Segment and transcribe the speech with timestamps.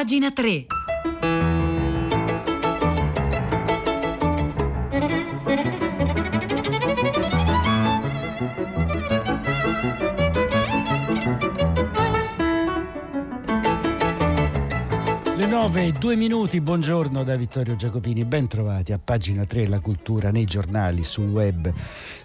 [0.00, 0.79] pagina 3.
[15.70, 20.32] 9 e 2 minuti, buongiorno da Vittorio Giacopini, ben trovati a pagina 3 La cultura
[20.32, 21.72] nei giornali, sul web,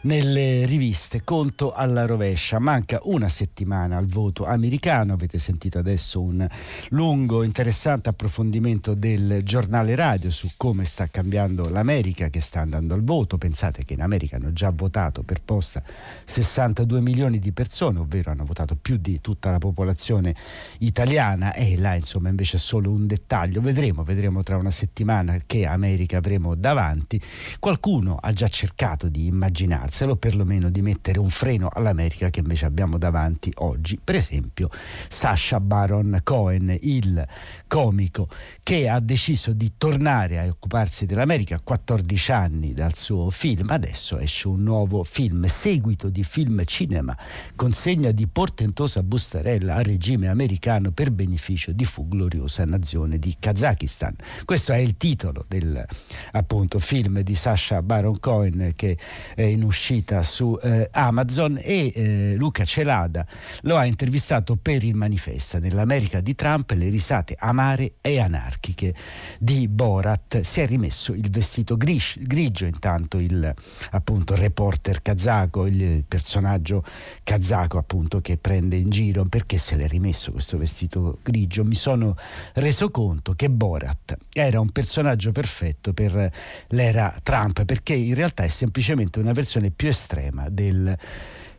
[0.01, 1.23] nelle riviste.
[1.23, 6.47] Conto alla rovescia, manca una settimana al voto americano, avete sentito adesso un
[6.89, 13.03] lungo, interessante approfondimento del giornale radio su come sta cambiando l'America che sta andando al
[13.03, 13.37] voto.
[13.37, 15.83] Pensate che in America hanno già votato per posta
[16.23, 20.33] 62 milioni di persone, ovvero hanno votato più di tutta la popolazione
[20.79, 23.33] italiana e là insomma invece è solo un dettaglio.
[23.35, 27.21] Vedremo, vedremo tra una settimana che America avremo davanti.
[27.59, 32.97] Qualcuno ha già cercato di immaginarselo, perlomeno di mettere un freno all'America che invece abbiamo
[32.97, 33.99] davanti oggi.
[34.01, 34.69] Per esempio,
[35.09, 37.27] Sasha Baron Cohen, il
[37.67, 38.29] comico
[38.63, 43.65] che ha deciso di tornare a occuparsi dell'America a 14 anni dal suo film.
[43.69, 47.17] Adesso esce un nuovo film, seguito di film cinema,
[47.53, 54.15] consegna di portentosa bustarella al regime americano per beneficio di fu gloriosa nazione di Kazakistan.
[54.43, 55.85] Questo è il titolo del
[56.31, 58.97] appunto film di Sasha Baron Cohen che
[59.33, 63.25] è in uscita su eh, Amazon e eh, Luca Celada
[63.61, 68.93] lo ha intervistato per il manifesta nell'America di Trump le risate amare e anarchiche
[69.39, 70.41] di Borat.
[70.41, 73.53] Si è rimesso il vestito gris, grigio intanto il
[73.91, 76.83] appunto reporter kazako, il personaggio
[77.23, 81.63] kazako appunto che prende in giro perché se l'è rimesso questo vestito grigio.
[81.63, 82.15] Mi sono
[82.53, 86.31] reso conto che Borat era un personaggio perfetto per
[86.69, 90.97] l'era Trump perché in realtà è semplicemente una versione più estrema del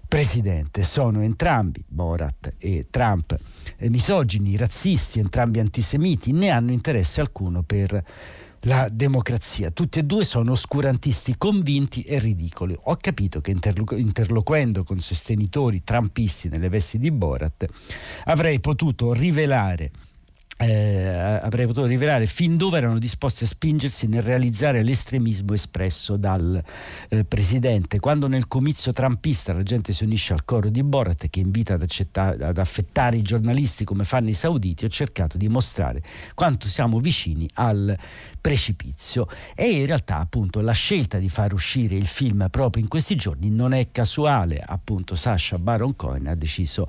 [0.08, 0.84] presidente.
[0.84, 3.36] Sono entrambi, Borat e Trump,
[3.76, 8.02] eh, misogini, razzisti, entrambi antisemiti, né hanno interesse alcuno per
[8.60, 9.70] la democrazia.
[9.70, 12.76] Tutti e due sono oscurantisti convinti e ridicoli.
[12.84, 17.66] Ho capito che interlo- interloquendo con sostenitori trampisti nelle vesti di Borat
[18.24, 19.90] avrei potuto rivelare
[20.58, 21.06] eh,
[21.42, 26.62] avrei potuto rivelare fin dove erano disposti a spingersi nel realizzare l'estremismo espresso dal
[27.08, 28.00] eh, presidente.
[28.00, 31.86] Quando nel comizio trampista la gente si unisce al coro di Borat che invita ad,
[32.42, 36.02] ad affettare i giornalisti come fanno i sauditi, ho cercato di mostrare
[36.34, 37.96] quanto siamo vicini al
[38.40, 43.16] precipizio e in realtà appunto la scelta di far uscire il film proprio in questi
[43.16, 46.86] giorni non è casuale, appunto Sasha Baron Cohen ha deciso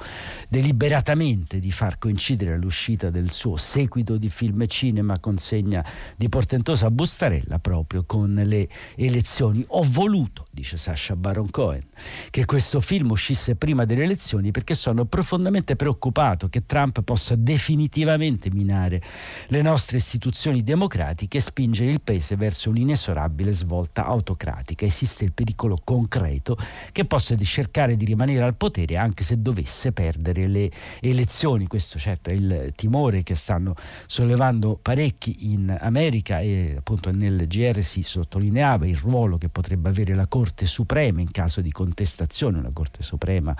[0.47, 5.83] deliberatamente di far coincidere l'uscita del suo seguito di film e cinema consegna
[6.15, 9.63] di portentosa bustarella proprio con le elezioni.
[9.69, 11.81] Ho voluto, dice Sasha Baron Cohen,
[12.29, 18.49] che questo film uscisse prima delle elezioni perché sono profondamente preoccupato che Trump possa definitivamente
[18.51, 19.01] minare
[19.47, 24.85] le nostre istituzioni democratiche e spingere il paese verso un'inesorabile svolta autocratica.
[24.85, 26.57] Esiste il pericolo concreto
[26.91, 30.69] che possa cercare di rimanere al potere anche se dovesse perdere le
[31.01, 31.67] elezioni.
[31.67, 33.75] Questo certo è il timore che sta stanno
[34.07, 40.13] sollevando parecchi in America e appunto nel GR si sottolineava il ruolo che potrebbe avere
[40.15, 43.55] la Corte Suprema in caso di contestazione, una Corte Suprema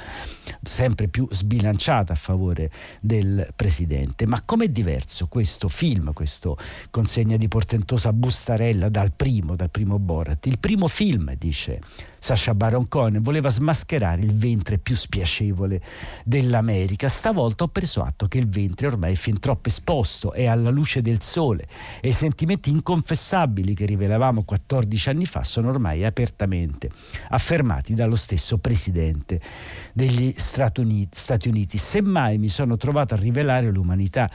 [0.61, 4.27] sempre più sbilanciata a favore del Presidente.
[4.27, 6.57] Ma com'è diverso questo film, questo
[6.89, 10.47] consegna di portentosa bustarella dal primo, dal primo Borat?
[10.47, 11.79] Il primo film, dice
[12.19, 15.81] Sasha Baron Cohen, voleva smascherare il ventre più spiacevole
[16.25, 17.07] dell'America.
[17.07, 21.01] Stavolta ho preso atto che il ventre ormai è fin troppo esposto, è alla luce
[21.01, 21.65] del sole
[22.01, 26.89] e i sentimenti inconfessabili che rivelavamo 14 anni fa sono ormai apertamente
[27.29, 29.39] affermati dallo stesso presidente
[29.93, 30.33] degli.
[30.37, 31.77] Stati Uniti.
[31.77, 34.29] Semmai mi sono trovato a rivelare l'umanità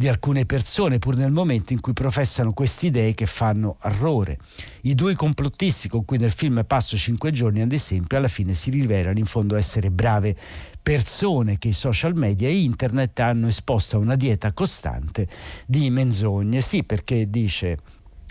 [0.00, 4.38] di alcune persone, pur nel momento in cui professano queste idee che fanno orrore.
[4.84, 8.70] I due complottisti con cui nel film passo cinque giorni, ad esempio, alla fine si
[8.70, 10.34] rivelano in fondo essere brave
[10.80, 15.28] persone che i social media e internet hanno esposto a una dieta costante
[15.66, 16.62] di menzogne.
[16.62, 17.76] Sì, perché dice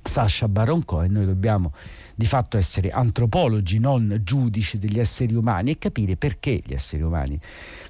[0.10, 1.72] Sasha Baron Cohen, noi dobbiamo
[2.16, 7.40] di fatto essere antropologi, non giudici degli esseri umani e capire perché gli esseri umani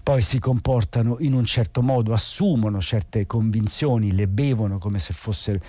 [0.04, 5.62] poi si comportano in un certo modo, assumono certe convinzioni, le bevono come se fosse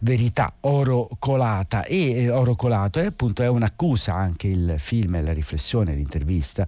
[0.00, 1.84] verità, oro colata.
[1.84, 6.66] E eh, oro colato e appunto è un'accusa anche il film la riflessione, l'intervista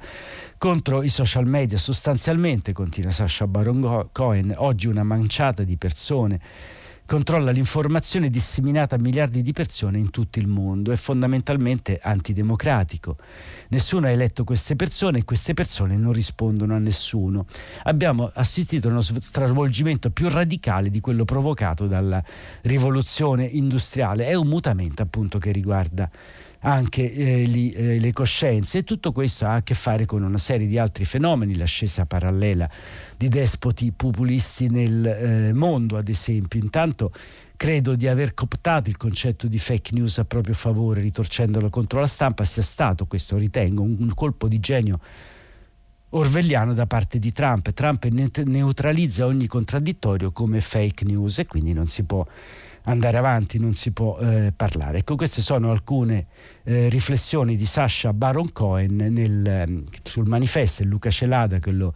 [0.59, 1.79] contro i social media.
[1.79, 6.41] Sostanzialmente, continua Sasha Baron Cohen, oggi una manciata di persone
[7.11, 13.17] controlla l'informazione disseminata a miliardi di persone in tutto il mondo, è fondamentalmente antidemocratico.
[13.71, 17.47] Nessuno ha eletto queste persone e queste persone non rispondono a nessuno.
[17.83, 22.23] Abbiamo assistito a uno stravolgimento più radicale di quello provocato dalla
[22.63, 24.29] rivoluzione industriale.
[24.29, 26.09] È un mutamento appunto che riguarda
[26.61, 30.39] anche eh, li, eh, le coscienze e tutto questo ha a che fare con una
[30.39, 32.69] serie di altri fenomeni, l'ascesa parallela
[33.17, 36.61] di despoti populisti nel eh, mondo ad esempio.
[36.61, 37.13] Intanto
[37.57, 42.07] credo di aver cooptato il concetto di fake news a proprio favore, ritorcendolo contro la
[42.07, 45.01] stampa, sia stato, questo ritengo, un, un colpo di genio
[46.11, 47.73] orwelliano da parte di Trump.
[47.73, 52.27] Trump neutralizza ogni contraddittorio come fake news e quindi non si può
[52.85, 54.99] andare avanti, non si può eh, parlare.
[54.99, 56.27] Ecco, queste sono alcune
[56.65, 61.95] eh, riflessioni di Sasha Baron Cohen nel, ehm, sul manifesto, Luca Celada che lo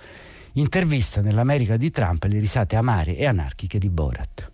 [0.55, 4.53] intervista nell'America di Trump, le risate amare e anarchiche di Borat.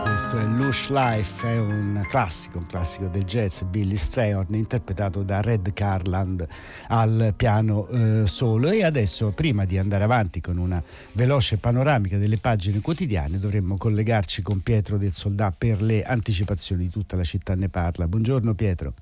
[0.00, 5.40] Questo è Lush Life, è un classico, un classico del jazz, Billy Strayhorn, interpretato da
[5.40, 6.46] Red Carland
[6.88, 8.70] al piano eh, solo.
[8.70, 14.42] E adesso, prima di andare avanti con una veloce panoramica delle pagine quotidiane, dovremmo collegarci
[14.42, 18.06] con Pietro del Soldà per le anticipazioni di tutta la città ne parla.
[18.06, 18.94] Buongiorno Pietro.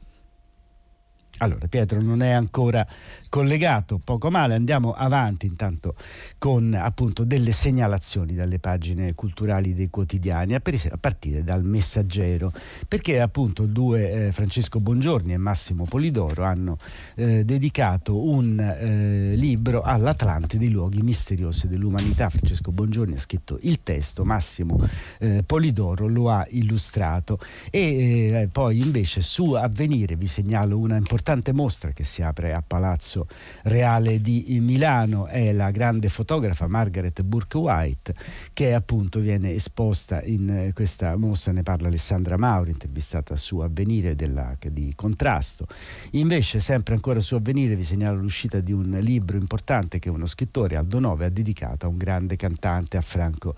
[1.42, 2.86] Allora, Pietro non è ancora
[3.30, 5.94] collegato, poco male, andiamo avanti intanto
[6.36, 10.60] con appunto delle segnalazioni dalle pagine culturali dei quotidiani, a
[11.00, 12.52] partire dal Messaggero,
[12.86, 16.76] perché appunto due eh, Francesco Bongiorni e Massimo Polidoro hanno
[17.14, 22.28] eh, dedicato un eh, libro all'Atlante dei luoghi misteriosi dell'umanità.
[22.28, 24.78] Francesco Bongiorni ha scritto il testo, Massimo
[25.18, 27.38] eh, Polidoro lo ha illustrato
[27.70, 32.62] e eh, poi invece su Avvenire vi segnalo una importante mostra che si apre a
[32.66, 33.26] Palazzo Palazzo
[33.62, 38.14] Reale di Milano è la grande fotografa Margaret Burke White
[38.52, 44.14] che appunto viene esposta in eh, questa mostra, ne parla Alessandra Mauri, intervistata su Avvenire
[44.14, 45.66] della, di contrasto.
[46.12, 50.76] Invece sempre ancora su Avvenire vi segnalo l'uscita di un libro importante che uno scrittore,
[50.76, 53.54] Aldo Nove, ha dedicato a un grande cantante, a Franco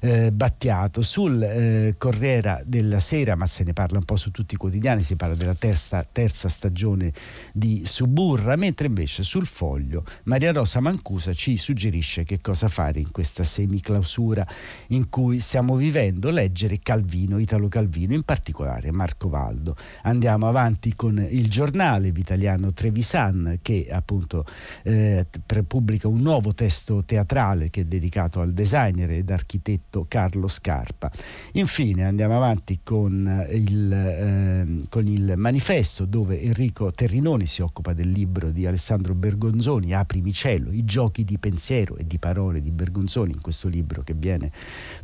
[0.00, 1.02] eh, Battiato.
[1.02, 5.02] Sul eh, Corriera della Sera, ma se ne parla un po' su tutti i quotidiani,
[5.02, 7.05] si parla della terza, terza stagione
[7.52, 13.10] di Suburra, mentre invece sul foglio Maria Rosa Mancusa ci suggerisce che cosa fare in
[13.10, 14.46] questa semiclausura
[14.88, 19.76] in cui stiamo vivendo, leggere Calvino, Italo Calvino, in particolare Marco Valdo.
[20.02, 24.44] Andiamo avanti con il giornale Vitaliano Trevisan che appunto
[24.82, 25.26] eh,
[25.66, 31.10] pubblica un nuovo testo teatrale che è dedicato al designer ed architetto Carlo Scarpa.
[31.52, 38.08] Infine andiamo avanti con il, eh, con il manifesto dove Enrico Terrinoni si occupa del
[38.08, 43.32] libro di Alessandro Bergonzoni, Aprimi cielo, i giochi di pensiero e di parole di Bergonzoni
[43.32, 44.50] in questo libro che viene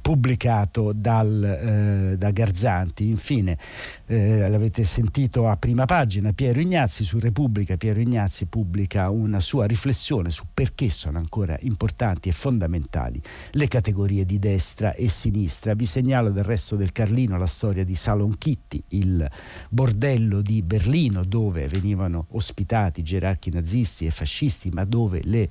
[0.00, 3.08] pubblicato dal, eh, da Garzanti.
[3.08, 3.58] Infine,
[4.06, 9.66] eh, l'avete sentito a prima pagina, Piero Ignazzi su Repubblica, Piero Ignazzi pubblica una sua
[9.66, 13.20] riflessione su perché sono ancora importanti e fondamentali
[13.50, 15.74] le categorie di destra e sinistra.
[15.74, 19.30] Vi segnalo del resto del Carlino la storia di Salon Kitty, il
[19.68, 25.48] bordello di Berlino dove venivano ospitati gerarchi nazisti e fascisti, ma dove le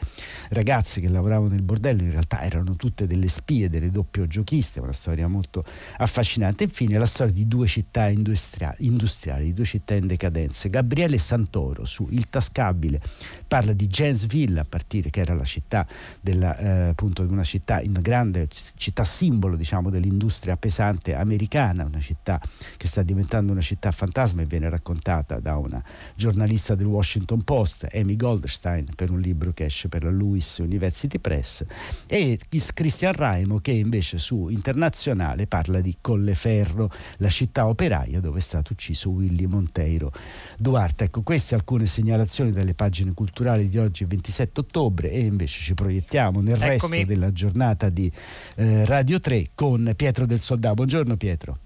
[0.49, 4.93] ragazze che lavoravano nel bordello in realtà erano tutte delle spie, delle doppio giochiste, una
[4.93, 5.63] storia molto
[5.97, 6.65] affascinante.
[6.65, 10.69] Infine la storia di due città industriali, industriali due città in decadenza.
[10.69, 12.99] Gabriele Santoro su Il Tascabile
[13.47, 15.87] parla di Janesville a partire che era la città
[16.19, 22.39] della, eh, appunto una città in grande città simbolo diciamo dell'industria pesante americana, una città
[22.77, 25.83] che sta diventando una città fantasma e viene raccontata da una
[26.15, 31.19] giornalista del Washington Post, Amy Goldstein, per un libro che esce per la Lewis University
[31.19, 31.63] Press,
[32.07, 32.39] e
[32.73, 38.73] Christian Raimo che invece su Internazionale parla di Colleferro, la città operaia dove è stato
[38.73, 40.11] ucciso Willy Monteiro
[40.57, 41.05] Duarte.
[41.05, 46.41] Ecco, queste alcune segnalazioni dalle pagine culturali di oggi, 27 ottobre, e invece ci proiettiamo
[46.41, 46.97] nel Eccomi.
[46.97, 48.11] resto della giornata di
[48.55, 50.73] eh, Radio 3 con Pietro del Soldà.
[50.73, 51.57] Buongiorno Pietro.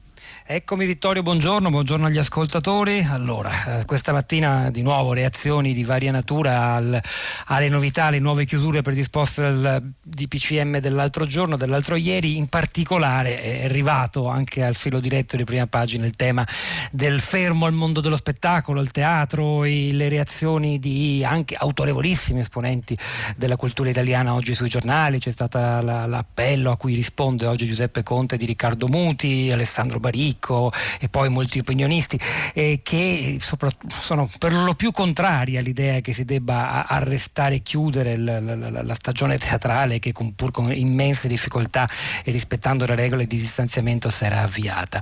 [0.47, 3.03] Eccomi Vittorio, buongiorno, buongiorno agli ascoltatori.
[3.03, 7.01] Allora, eh, questa mattina di nuovo reazioni di varia natura al,
[7.45, 12.37] alle novità, alle nuove chiusure predisposte dal DPCM dell'altro giorno, dell'altro ieri.
[12.37, 16.45] In particolare è arrivato anche al filo diretto di prima pagina il tema
[16.91, 22.95] del fermo al mondo dello spettacolo, al teatro e le reazioni di anche autorevolissimi esponenti
[23.35, 25.17] della cultura italiana oggi sui giornali.
[25.17, 30.33] C'è stato la, l'appello a cui risponde oggi Giuseppe Conte di Riccardo Muti, Alessandro Baricco
[30.35, 32.19] Ricco e poi molti opinionisti
[32.53, 38.39] eh, che sono per lo più contrari all'idea che si debba arrestare e chiudere la,
[38.39, 41.89] la, la stagione teatrale che con, pur con immense difficoltà
[42.23, 45.01] e rispettando le regole di distanziamento si era avviata.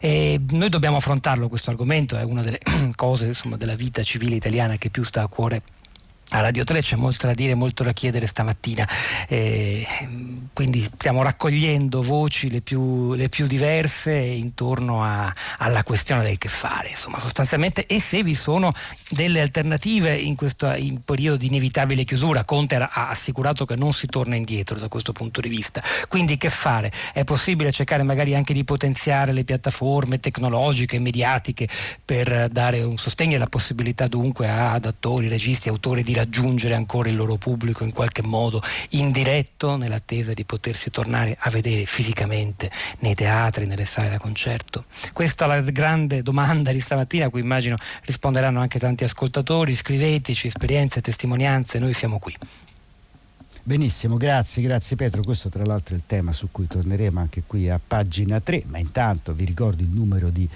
[0.00, 2.60] E noi dobbiamo affrontarlo questo argomento, è una delle
[2.96, 5.62] cose insomma, della vita civile italiana che più sta a cuore
[6.32, 8.88] a Radio 3 c'è molto da dire, molto da chiedere stamattina,
[9.28, 9.86] eh,
[10.54, 16.48] quindi stiamo raccogliendo voci le più, le più diverse intorno a, alla questione del che
[16.48, 18.72] fare, insomma sostanzialmente e se vi sono
[19.10, 22.44] delle alternative in questo in periodo di inevitabile chiusura.
[22.44, 26.48] Conte ha assicurato che non si torna indietro da questo punto di vista, quindi che
[26.48, 26.90] fare?
[27.12, 31.68] È possibile cercare magari anche di potenziare le piattaforme tecnologiche, mediatiche
[32.02, 37.08] per dare un sostegno e la possibilità dunque ad attori, registi, autori di raggiungere ancora
[37.08, 42.70] il loro pubblico in qualche modo in diretto nell'attesa di potersi tornare a vedere fisicamente
[43.00, 44.84] nei teatri, nelle sale da concerto?
[45.12, 49.74] Questa è la grande domanda di stamattina a cui immagino risponderanno anche tanti ascoltatori.
[49.74, 52.36] Scriveteci esperienze, testimonianze, noi siamo qui.
[53.64, 55.22] Benissimo, grazie, grazie Pietro.
[55.22, 58.78] Questo tra l'altro è il tema su cui torneremo anche qui a pagina 3, ma
[58.78, 60.48] intanto vi ricordo il numero di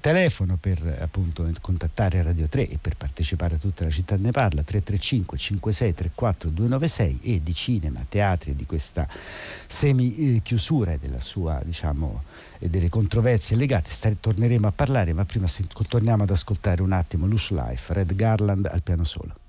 [0.00, 4.64] telefono per appunto contattare Radio 3 e per partecipare a tutta la città ne parla
[4.64, 12.24] 335 5634 296 e di cinema, teatri di questa semi chiusura e della sua diciamo
[12.58, 16.90] e delle controversie legate Stare, torneremo a parlare ma prima se, torniamo ad ascoltare un
[16.90, 19.46] attimo Lush Life Red Garland al piano solo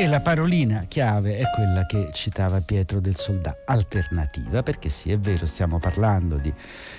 [0.00, 5.18] E la parolina chiave è quella che citava Pietro del Soldà, alternativa, perché sì, è
[5.18, 6.54] vero, stiamo parlando di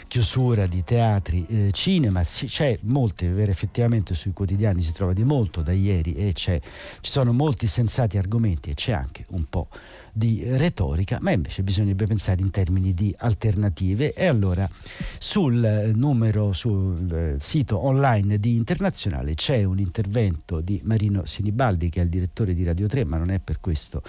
[0.05, 5.61] chiusura di teatri, eh, cinema, c'è molte, vero, effettivamente sui quotidiani si trova di molto
[5.61, 6.59] da ieri e ci
[6.99, 9.69] sono molti sensati argomenti e c'è anche un po'
[10.19, 14.69] di retorica, ma invece bisognerebbe pensare in termini di alternative e allora
[15.17, 22.01] sul numero, sul eh, sito online di Internazionale c'è un intervento di Marino Sinibaldi che
[22.01, 24.03] è il direttore di Radio 3, ma non è per questo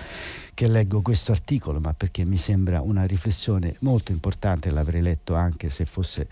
[0.53, 5.71] che leggo questo articolo, ma perché mi sembra una riflessione molto importante, l'avrei letto anche
[5.71, 6.29] se fosse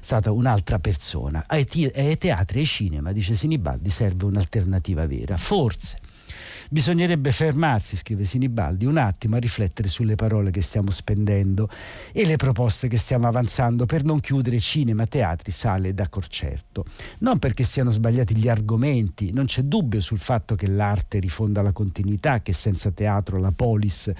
[0.00, 1.44] stata un'altra persona.
[1.46, 5.36] Ai, ai teatri e ai cinema, dice Sinibaldi, serve un'alternativa vera.
[5.36, 5.98] Forse
[6.72, 11.68] bisognerebbe fermarsi, scrive Sinibaldi, un attimo a riflettere sulle parole che stiamo spendendo
[12.12, 16.84] e le proposte che stiamo avanzando per non chiudere cinema, teatri, sale da concerto.
[17.18, 21.72] Non perché siano sbagliati gli argomenti, non c'è dubbio sul fatto che l'arte rifonda la
[21.72, 24.12] continuità, che senza teatro la polis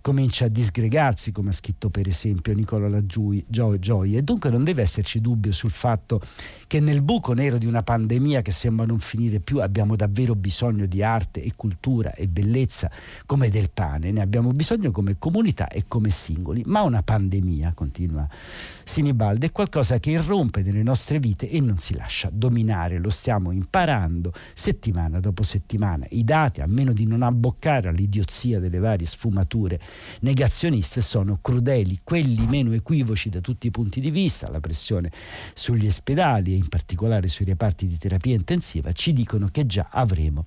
[0.00, 4.82] comincia a disgregarsi, come ha scritto per esempio Nicola Laggiui, Gioia, e dunque non deve
[4.82, 6.20] esserci dubbio sul fatto
[6.68, 10.86] che nel buco nero di una pandemia che sembra non finire più abbiamo davvero bisogno
[10.86, 12.90] di arte e cultura e bellezza
[13.26, 18.28] come del pane, ne abbiamo bisogno come comunità e come singoli, ma una pandemia, continua
[18.84, 23.50] Sinibaldi, è qualcosa che irrompe nelle nostre vite e non si lascia dominare, lo stiamo
[23.50, 26.06] imparando settimana dopo settimana.
[26.10, 29.80] I dati, a meno di non abboccare all'idiozia delle varie sfumature
[30.20, 35.10] negazioniste, sono crudeli, quelli meno equivoci da tutti i punti di vista, la pressione
[35.52, 40.44] sugli ospedali e in particolare sui reparti di terapia intensiva, ci dicono che già avremo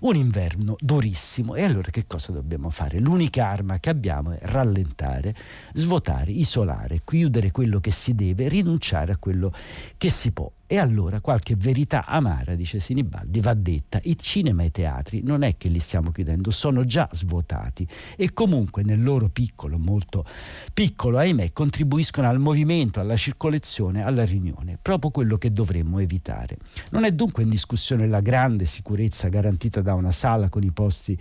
[0.00, 1.54] un inverno durissimo.
[1.54, 2.98] E allora che cosa dobbiamo fare?
[2.98, 5.36] L'unica arma che abbiamo è rallentare,
[5.72, 9.52] svuotare, isolare, chiudere quello che si deve, rinunciare a quello
[9.96, 10.50] che si può.
[10.72, 13.98] E allora qualche verità amara, dice Sinibaldi, va detta.
[14.04, 17.84] I cinema e i teatri non è che li stiamo chiudendo, sono già svuotati
[18.14, 20.24] e comunque nel loro piccolo, molto
[20.72, 26.56] piccolo, ahimè, contribuiscono al movimento, alla circolazione, alla riunione, proprio quello che dovremmo evitare.
[26.92, 31.18] Non è dunque in discussione la grande sicurezza garantita da una sala con i posti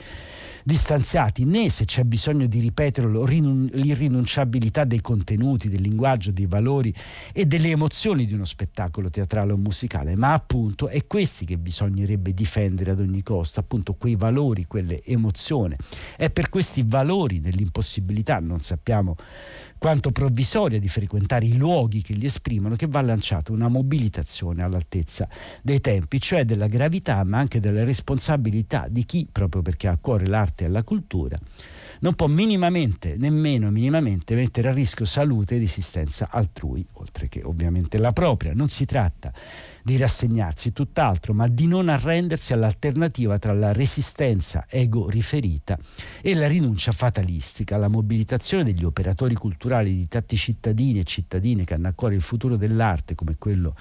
[0.63, 6.94] distanziati, né se c'è bisogno di ripeterlo l'irrinunciabilità dei contenuti, del linguaggio, dei valori
[7.34, 12.34] e delle emozioni di uno spettacolo teatrale o musicale, ma appunto è questi che bisognerebbe
[12.34, 15.75] difendere ad ogni costo, appunto quei valori, quelle emozioni.
[16.15, 19.15] È per questi valori dell'impossibilità, non sappiamo
[19.77, 25.27] quanto provvisoria di frequentare i luoghi che li esprimono, che va lanciata una mobilitazione all'altezza
[25.62, 29.98] dei tempi, cioè della gravità ma anche della responsabilità di chi, proprio perché ha a
[29.98, 31.38] cuore l'arte e la cultura,
[32.00, 37.98] non può minimamente, nemmeno minimamente, mettere a rischio salute ed esistenza altrui, oltre che ovviamente
[37.98, 38.53] la propria.
[38.53, 39.34] Non si tratta
[39.84, 45.77] di rassegnarsi, tutt'altro, ma di non arrendersi all'alternativa tra la resistenza ego riferita
[46.22, 51.74] e la rinuncia fatalistica, la mobilitazione degli operatori culturali di tanti cittadini e cittadine che
[51.74, 53.75] hanno a cuore il futuro dell'arte come quello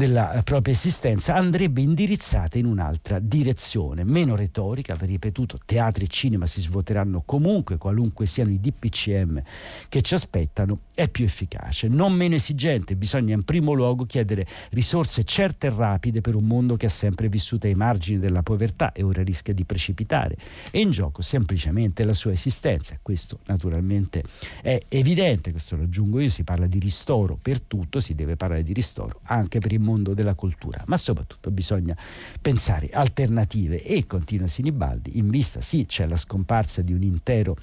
[0.00, 6.46] della propria esistenza andrebbe indirizzata in un'altra direzione, meno retorica, va ripetuto, teatri e cinema
[6.46, 9.42] si svuoteranno comunque, qualunque siano i DPCM
[9.90, 15.22] che ci aspettano, è più efficace, non meno esigente, bisogna in primo luogo chiedere risorse
[15.24, 19.02] certe e rapide per un mondo che ha sempre vissuto ai margini della povertà e
[19.02, 20.34] ora rischia di precipitare,
[20.70, 24.24] e in gioco semplicemente la sua esistenza, questo naturalmente
[24.62, 28.62] è evidente, questo lo aggiungo io, si parla di ristoro per tutto, si deve parlare
[28.62, 31.96] di ristoro anche per il il mondo della cultura, ma soprattutto bisogna
[32.40, 33.82] pensare alternative.
[33.82, 37.56] E, continua Sinibaldi, in vista sì c'è la scomparsa di un intero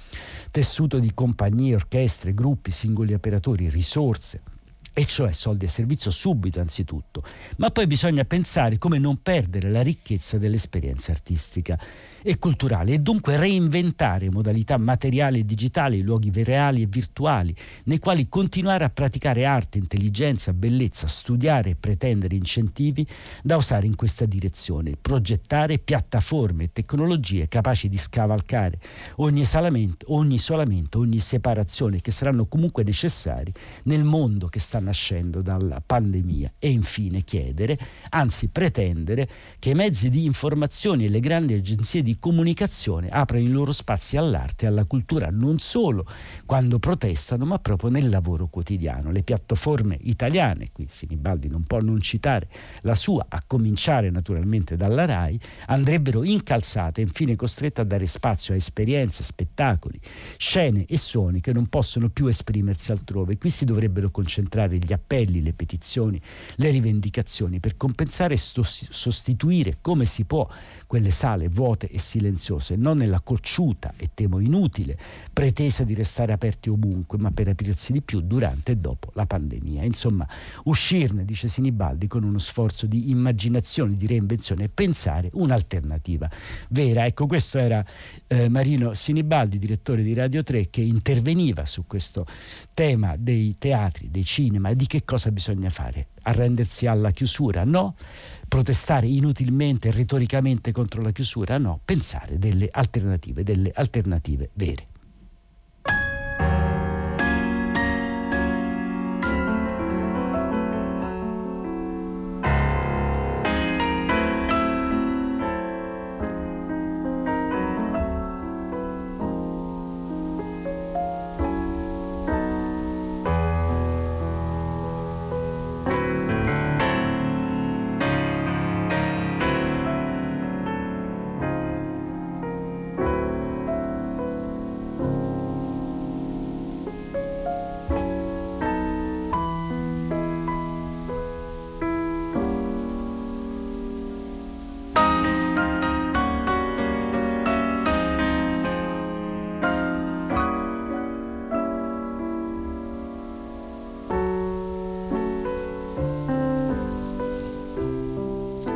[0.52, 4.42] tessuto di compagnie, orchestre, gruppi, singoli operatori, risorse,
[5.00, 7.22] e cioè soldi a servizio subito anzitutto,
[7.58, 11.80] ma poi bisogna pensare come non perdere la ricchezza dell'esperienza artistica
[12.24, 18.28] e culturale e dunque reinventare modalità materiali e digitali, luoghi reali e virtuali, nei quali
[18.28, 23.06] continuare a praticare arte, intelligenza, bellezza, studiare e pretendere incentivi
[23.44, 28.80] da usare in questa direzione, progettare piattaforme e tecnologie capaci di scavalcare
[29.18, 30.40] ogni isolamento, ogni,
[30.96, 37.22] ogni separazione che saranno comunque necessari nel mondo che sta nascendo dalla pandemia e infine
[37.22, 37.78] chiedere,
[38.10, 43.50] anzi pretendere, che i mezzi di informazione e le grandi agenzie di comunicazione aprano i
[43.50, 46.06] loro spazi all'arte e alla cultura non solo
[46.46, 49.12] quando protestano ma proprio nel lavoro quotidiano.
[49.12, 52.48] Le piattaforme italiane, qui Sinibaldi non può non citare
[52.82, 58.54] la sua, a cominciare naturalmente dalla RAI, andrebbero incalzate e infine costrette a dare spazio
[58.54, 60.00] a esperienze, spettacoli,
[60.38, 63.38] scene e suoni che non possono più esprimersi altrove.
[63.38, 66.20] Qui si dovrebbero concentrare gli appelli, le petizioni,
[66.56, 70.48] le rivendicazioni per compensare e sostituire come si può
[70.86, 74.98] quelle sale vuote e silenziose, non nella cocciuta e temo inutile
[75.34, 79.84] pretesa di restare aperti ovunque, ma per aprirsi di più durante e dopo la pandemia.
[79.84, 80.28] Insomma,
[80.64, 86.30] uscirne, dice Sinibaldi, con uno sforzo di immaginazione, di reinvenzione e pensare un'alternativa
[86.70, 87.06] vera.
[87.06, 87.86] Ecco, questo era
[88.28, 92.26] eh, Marino Sinibaldi, direttore di Radio 3, che interveniva su questo
[92.74, 96.08] tema dei teatri, dei cinema e di che cosa bisogna fare.
[96.24, 97.64] Arrendersi alla chiusura?
[97.64, 97.96] No.
[98.48, 101.58] Protestare inutilmente, retoricamente contro la chiusura?
[101.58, 101.80] No.
[101.84, 104.88] Pensare delle alternative, delle alternative vere.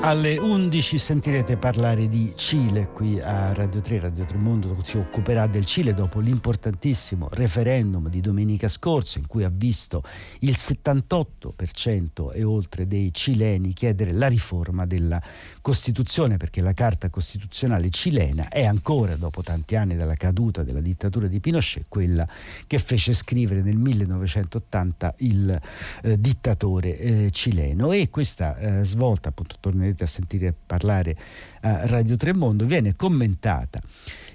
[0.04, 4.00] Alle 11 sentirete parlare di Cile qui a Radio 3.
[4.00, 9.44] Radio 3 Mondo si occuperà del Cile dopo l'importantissimo referendum di domenica scorsa in cui
[9.44, 10.02] ha visto
[10.40, 15.22] il 78% e oltre dei cileni chiedere la riforma della
[15.62, 21.28] Costituzione perché la Carta Costituzionale cilena è ancora, dopo tanti anni dalla caduta della dittatura
[21.28, 22.28] di Pinochet, quella
[22.66, 25.62] che fece scrivere nel 1980 il
[26.02, 31.16] eh, dittatore eh, cileno e questa eh, svolta appunto tornerete tornerete a sentire parlare
[31.62, 33.80] a Radio Tremondo, viene commentata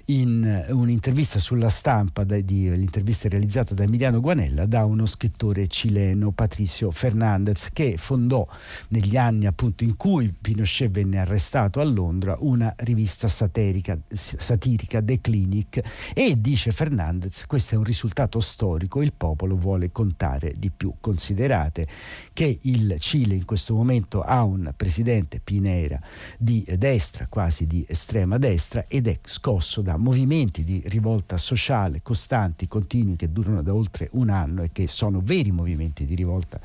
[0.09, 7.71] in un'intervista sulla stampa, l'intervista realizzata da Emiliano Guanella, da uno scrittore cileno, Patricio Fernandez,
[7.73, 8.47] che fondò
[8.89, 15.19] negli anni appunto in cui Pinochet venne arrestato a Londra una rivista satirica, satirica The
[15.19, 15.81] Clinic
[16.13, 20.93] e dice Fernandez questo è un risultato storico, il popolo vuole contare di più.
[21.01, 21.85] Considerate
[22.31, 25.99] che il Cile in questo momento ha un presidente Pinera
[26.37, 32.67] di destra, quasi di estrema destra ed è scosso da movimenti di rivolta sociale costanti,
[32.67, 36.59] continui, che durano da oltre un anno e che sono veri movimenti di rivolta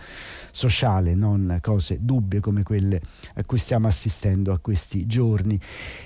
[0.51, 3.01] sociale, non cose dubbie come quelle
[3.35, 5.59] a cui stiamo assistendo a questi giorni.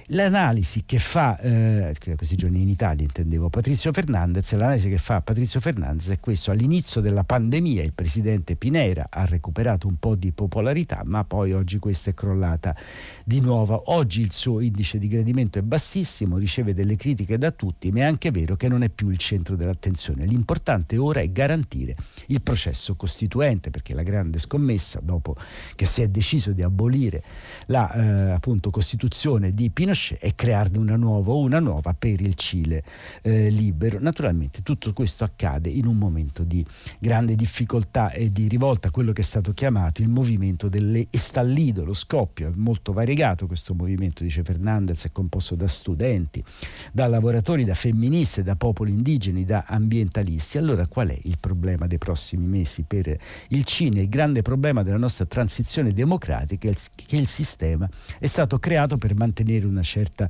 [0.09, 5.61] L'analisi che fa, eh, questi giorni in Italia intendevo, Patrizio Fernandez, l'analisi che fa Patrizio
[5.61, 11.03] Fernandez è questo, all'inizio della pandemia il presidente Pinera ha recuperato un po' di popolarità,
[11.05, 12.77] ma poi oggi questa è crollata
[13.25, 13.93] di nuovo.
[13.93, 18.03] Oggi il suo indice di gradimento è bassissimo, riceve delle critiche da tutti, ma è
[18.03, 20.27] anche vero che non è più il centro dell'attenzione.
[20.27, 21.97] L'importante ora è garantire
[22.27, 25.35] il processo costituente, perché la grande scommessa dopo
[25.75, 27.23] che si è deciso di abolire
[27.67, 32.83] la eh, appunto, Costituzione di Pinochet e crearne una nuova una nuova per il Cile
[33.23, 33.99] eh, libero.
[34.01, 36.65] Naturalmente tutto questo accade in un momento di
[36.99, 41.95] grande difficoltà e di rivolta, quello che è stato chiamato il movimento delle estallido, lo
[41.95, 46.43] scoppio, è molto variegato questo movimento, dice Fernandez, è composto da studenti,
[46.93, 50.59] da lavoratori, da femministe, da popoli indigeni, da ambientalisti.
[50.59, 53.17] Allora qual è il problema dei prossimi mesi per
[53.49, 54.03] il Cile?
[54.03, 56.75] Il grande problema della nostra transizione democratica è
[57.07, 60.29] che il sistema è stato creato per mantenere una certa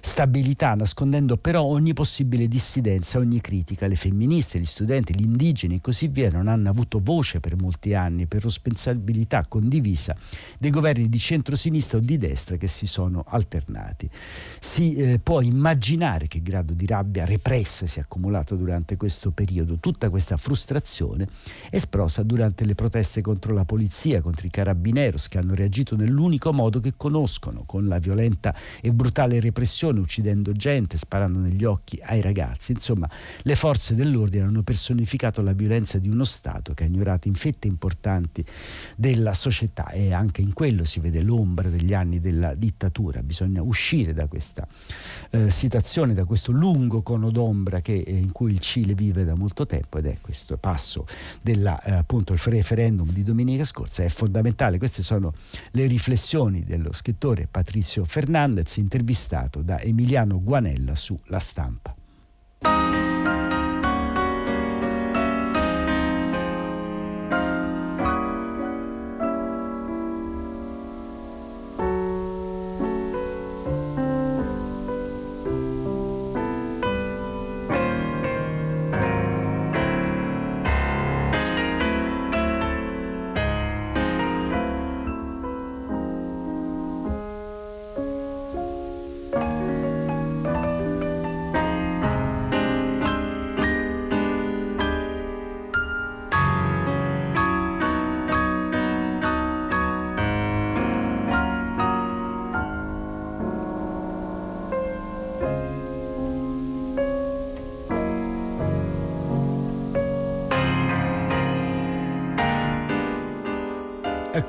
[0.00, 3.86] stabilità, nascondendo però ogni possibile dissidenza, ogni critica.
[3.86, 7.94] Le femministe, gli studenti, gli indigeni e così via non hanno avuto voce per molti
[7.94, 10.16] anni per responsabilità condivisa
[10.58, 14.08] dei governi di centrosinistra o di destra che si sono alternati.
[14.60, 19.78] Si eh, può immaginare che grado di rabbia repressa si è accumulato durante questo periodo.
[19.78, 21.28] Tutta questa frustrazione
[21.70, 26.80] esplosa durante le proteste contro la polizia, contro i carabineros che hanno reagito nell'unico modo
[26.80, 32.20] che conoscono, con la violenta e brutale repressione persone, uccidendo gente, sparando negli occhi ai
[32.20, 32.72] ragazzi.
[32.72, 33.08] Insomma,
[33.42, 37.66] le forze dell'ordine hanno personificato la violenza di uno Stato che ha ignorato in fette
[37.66, 38.44] importanti
[38.96, 43.22] della società e anche in quello si vede l'ombra degli anni della dittatura.
[43.22, 44.66] Bisogna uscire da questa
[45.30, 49.34] eh, situazione, da questo lungo cono d'ombra che, eh, in cui il Cile vive da
[49.34, 51.06] molto tempo ed è questo passo
[51.42, 52.04] del eh,
[52.50, 54.78] referendum di domenica scorsa è fondamentale.
[54.78, 55.32] Queste sono
[55.72, 61.94] le riflessioni dello scrittore Patrizio Fernandez intervistato da Emiliano Guanella su La Stampa.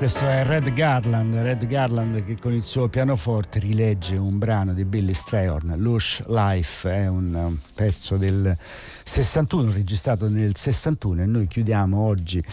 [0.02, 4.84] Questo è Red Garland, Red Garland che con il suo pianoforte rilegge un brano di
[4.84, 8.58] Billy Strayhorn, Lush Life, è un pezzo del
[9.04, 12.44] 61, registrato nel 61 e noi chiudiamo oggi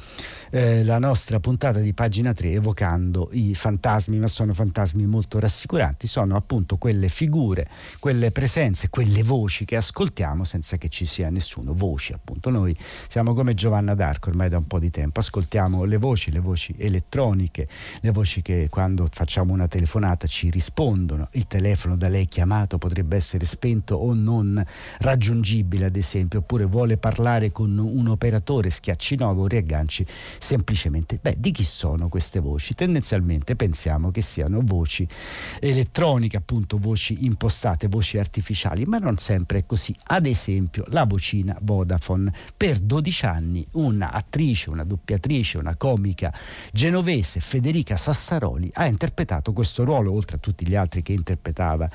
[0.51, 6.07] eh, la nostra puntata di pagina 3 evocando i fantasmi, ma sono fantasmi molto rassicuranti,
[6.07, 7.67] sono appunto quelle figure,
[7.99, 12.51] quelle presenze, quelle voci che ascoltiamo senza che ci sia nessuno, voci appunto.
[12.51, 16.41] Noi siamo come Giovanna d'Arco ormai da un po' di tempo, ascoltiamo le voci, le
[16.41, 17.69] voci elettroniche telefoniche,
[18.01, 23.17] le voci che quando facciamo una telefonata ci rispondono, il telefono da lei chiamato potrebbe
[23.17, 24.63] essere spento o non
[24.99, 30.05] raggiungibile ad esempio, oppure vuole parlare con un operatore, schiacci 9 o riagganci
[30.39, 31.19] semplicemente.
[31.21, 32.75] Beh, di chi sono queste voci?
[32.75, 35.07] Tendenzialmente pensiamo che siano voci
[35.61, 39.95] elettroniche, appunto voci impostate, voci artificiali, ma non sempre è così.
[40.07, 42.33] Ad esempio la vocina Vodafone.
[42.57, 46.33] Per 12 anni un'attrice, una doppiatrice, una comica
[46.73, 51.89] genovese, Federica Sassaroli, ha interpretato questo ruolo, oltre a tutti gli altri che interpretava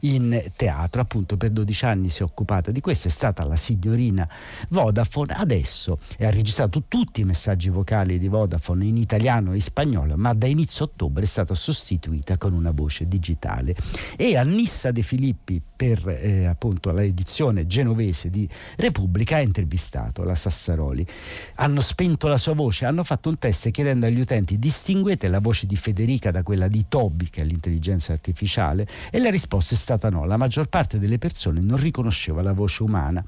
[0.00, 1.00] in teatro.
[1.00, 4.28] Appunto per 12 anni si è occupata di questo, è stata la signorina
[4.70, 5.34] Vodafone.
[5.34, 10.34] Adesso ha registrato tutti i messaggi vocali di Vodafone in italiano e in spagnolo, ma
[10.34, 13.74] da inizio ottobre è stata sostituita con una voce digitale.
[14.16, 20.34] E a Nissa De Filippi per eh, appunto l'edizione genovese di Repubblica ha intervistato la
[20.34, 21.06] Sassaroli.
[21.56, 25.66] Hanno spento la sua voce, hanno fatto un test chiedendo agli utenti distinguete la voce
[25.66, 30.08] di Federica da quella di Toby, che è l'intelligenza artificiale, e la risposta è stata
[30.08, 30.24] no.
[30.24, 33.22] La maggior parte delle persone non riconosceva la voce umana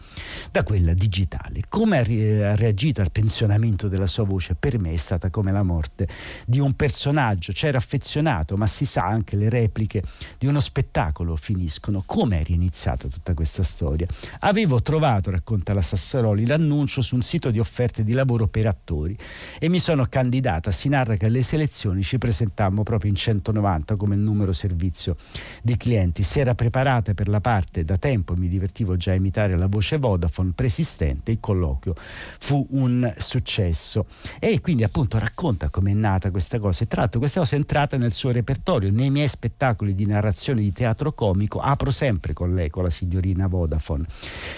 [0.51, 1.65] da quella digitale.
[1.69, 4.55] Come ha reagito al pensionamento della sua voce?
[4.55, 6.09] Per me è stata come la morte
[6.47, 7.53] di un personaggio.
[7.53, 10.03] C'era affezionato, ma si sa anche le repliche
[10.39, 12.03] di uno spettacolo finiscono.
[12.07, 14.07] Come è iniziata tutta questa storia?
[14.41, 19.15] Avevo trovato, racconta la Sassaroli, l'annuncio su un sito di offerte di lavoro per attori
[19.59, 20.71] e mi sono candidata.
[20.71, 25.17] Si narra che alle selezioni ci presentammo proprio in 190 come numero servizio
[25.63, 26.23] di clienti.
[26.23, 29.97] Si era preparata per la parte da tempo, mi divertivo già a imitare la voce
[29.97, 34.05] Vodafone preesistente, il colloquio fu un successo.
[34.39, 36.85] E quindi appunto racconta come è nata questa cosa.
[36.85, 40.61] E tra l'altro questa cosa è entrata nel suo repertorio, nei miei spettacoli di narrazione
[40.61, 44.05] di teatro comico, apro sempre con lei, con la signorina Vodafone.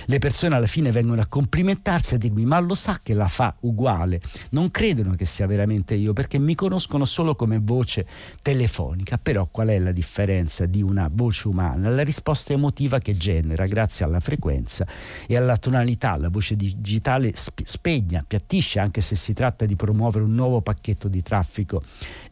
[0.07, 3.29] Le persone alla fine vengono a complimentarsi e a dirmi ma lo sa che la
[3.29, 4.21] fa uguale.
[4.51, 8.07] Non credono che sia veramente io perché mi conoscono solo come voce
[8.41, 9.19] telefonica.
[9.23, 11.91] Però qual è la differenza di una voce umana?
[11.91, 14.87] La risposta emotiva che genera grazie alla frequenza
[15.27, 16.17] e alla tonalità.
[16.17, 21.21] La voce digitale spegne, appiattisce anche se si tratta di promuovere un nuovo pacchetto di
[21.21, 21.83] traffico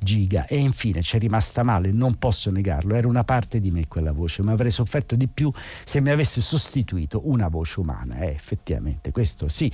[0.01, 0.47] giga.
[0.47, 4.43] E infine c'è rimasta male, non posso negarlo, era una parte di me quella voce,
[4.43, 5.53] ma avrei sofferto di più
[5.85, 8.21] se mi avesse sostituito una voce umana.
[8.21, 9.71] Eh, effettivamente, questo sì,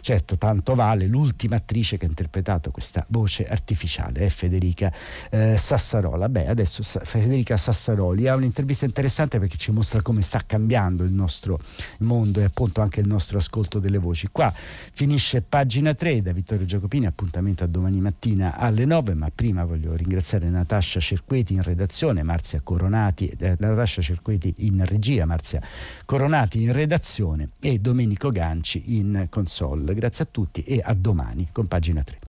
[0.00, 4.92] certo, tanto vale l'ultima attrice che ha interpretato questa voce artificiale, è Federica
[5.30, 6.28] eh, Sassarola.
[6.28, 11.58] Beh, adesso Federica Sassaroli ha un'intervista interessante perché ci mostra come sta cambiando il nostro
[11.98, 14.28] mondo e appunto anche il nostro ascolto delle voci.
[14.30, 19.64] Qua finisce pagina 3 da Vittorio Giacopini, appuntamento a domani mattina alle 9, ma prima
[19.64, 25.60] voglio ringraziare Natascia Cerqueti in redazione, Marzia Coronati, eh, Natascia Cerqueti in regia, Marzia
[26.04, 29.94] Coronati in redazione e Domenico Ganci in console.
[29.94, 32.18] Grazie a tutti e a domani con pagina 3.